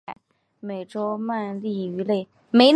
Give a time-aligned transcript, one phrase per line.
[0.59, 2.27] 美洲鳗鲡鱼类。